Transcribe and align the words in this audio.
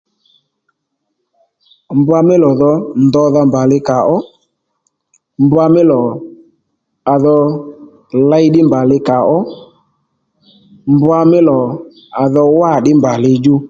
Mbwa 1.97 2.19
mí 2.27 2.35
lò 2.43 2.51
dho 2.59 2.71
ndodha 3.03 3.41
mbà 3.47 3.61
li 3.69 3.77
kàó 3.87 4.17
mbwa 5.43 5.65
mí 5.73 5.81
lò 5.91 5.99
à 7.13 7.15
dho 7.23 7.35
ley 8.29 8.45
ddí 8.49 8.61
mbà 8.67 8.79
li 8.89 8.97
kàó 9.07 9.37
mbwa 10.93 11.19
mí 11.31 11.39
lò 11.49 11.59
à 12.21 12.25
dho 12.33 12.43
wâ 12.59 12.71
ní 12.73 12.77
ddiy 12.79 12.81
ddí 12.85 12.91
mbà 12.99 13.11
li 13.23 13.31
djú 13.41 13.55